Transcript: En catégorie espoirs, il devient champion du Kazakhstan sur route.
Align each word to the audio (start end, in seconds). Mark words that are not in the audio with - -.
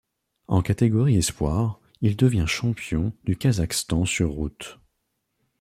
En 0.47 0.63
catégorie 0.63 1.15
espoirs, 1.17 1.79
il 2.01 2.17
devient 2.17 2.47
champion 2.47 3.13
du 3.23 3.37
Kazakhstan 3.37 4.03
sur 4.05 4.31
route. 4.31 4.79